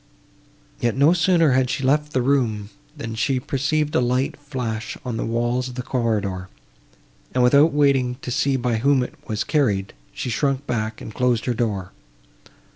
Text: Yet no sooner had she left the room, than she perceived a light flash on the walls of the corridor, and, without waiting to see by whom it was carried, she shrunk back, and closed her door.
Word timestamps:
Yet 0.79 0.97
no 0.97 1.13
sooner 1.13 1.51
had 1.51 1.69
she 1.69 1.83
left 1.83 2.11
the 2.11 2.23
room, 2.23 2.71
than 2.97 3.13
she 3.13 3.39
perceived 3.39 3.93
a 3.93 3.99
light 4.01 4.35
flash 4.35 4.97
on 5.05 5.15
the 5.15 5.25
walls 5.27 5.69
of 5.69 5.75
the 5.75 5.83
corridor, 5.83 6.49
and, 7.35 7.43
without 7.43 7.71
waiting 7.71 8.15
to 8.23 8.31
see 8.31 8.55
by 8.55 8.77
whom 8.77 9.03
it 9.03 9.13
was 9.27 9.43
carried, 9.43 9.93
she 10.11 10.31
shrunk 10.31 10.65
back, 10.65 11.01
and 11.01 11.13
closed 11.13 11.45
her 11.45 11.53
door. 11.53 11.91